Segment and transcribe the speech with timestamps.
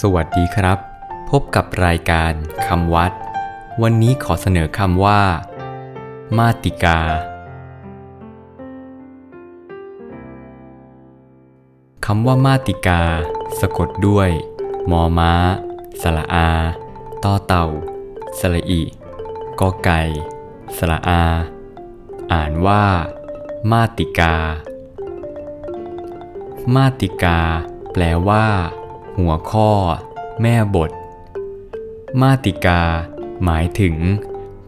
[0.00, 0.78] สวัสดีครับ
[1.30, 2.32] พบกับรายการ
[2.66, 3.12] คำวัด
[3.82, 5.22] วันนี้ขอเสนอคำว่า
[6.38, 7.00] มาติกา
[12.06, 13.02] คำว่ามาติกา
[13.60, 14.30] สะกดด้วย
[14.90, 15.32] มอม้า
[16.02, 16.50] สระอา
[17.24, 17.66] ต่อเต่า
[18.40, 18.82] สระอิ
[19.60, 20.00] กอไก่
[20.76, 21.24] สระอา
[22.32, 22.84] อ่านว่า
[23.70, 24.34] มาติกา
[26.74, 27.38] มาติกา
[27.92, 28.46] แปลว่า
[29.18, 29.70] หัวข้อ
[30.42, 30.90] แม่บท
[32.20, 32.82] มาติกา
[33.44, 33.96] หมายถึง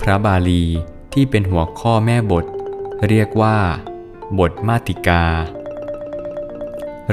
[0.01, 0.65] พระบาลี
[1.13, 2.45] ที่เป็นหัวข้อแม่บท
[3.09, 3.59] เรียกว่า
[4.39, 5.25] บทมาติกา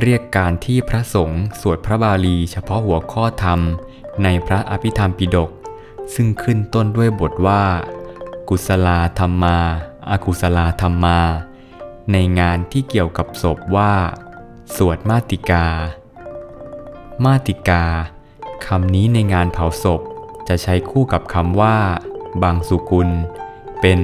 [0.01, 3.59] เรียกการที่พระสงฆ์สวดพระบาลีเฉพาะหัวข้อธรรม
[4.23, 5.51] ในพระอภิธรรมปิฎก
[6.13, 7.63] ซึ่งขึ้นต้นด้วยบทว่า
[8.49, 9.57] กุศลาธรรมา
[10.09, 11.19] อากุศลาธรรมา
[12.11, 13.93] ในงานที่เกี่ยวกับศพว่า
[14.75, 15.67] สวดมาติกา
[17.25, 17.83] มาติกา
[18.65, 20.01] คำนี้ในงานเผาศพ
[20.47, 21.77] จะใช้คู่กับคำว่า
[22.43, 23.09] บางสุกุล
[23.81, 23.99] เป็น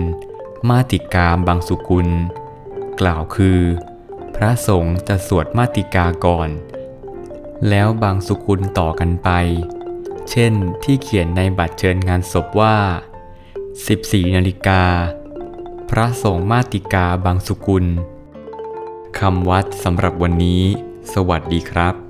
[0.69, 2.09] มาติกาบางสุกุล
[2.99, 3.59] กล่าวคือ
[4.35, 6.49] พระสงฆ์จะสวดมาติกาก่อน
[7.69, 9.29] แล้วบางสุกุลต่อกันไป
[10.29, 12.77] เช่นที่เขียนในบัตรเชิญงานศพว่า
[13.55, 14.83] 14นาฬิกา
[15.89, 17.85] พระสงฆ์มาติกาบางสุกุล
[19.19, 20.63] คำวัดสำหรับวันนี้
[21.13, 22.06] สวัสดีครับ